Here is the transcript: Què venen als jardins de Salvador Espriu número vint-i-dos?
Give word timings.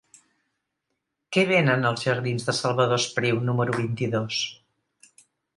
Què 1.35 1.43
venen 1.51 1.85
als 1.89 2.07
jardins 2.07 2.47
de 2.47 2.57
Salvador 2.63 2.99
Espriu 3.05 3.45
número 3.51 3.79
vint-i-dos? 3.79 4.43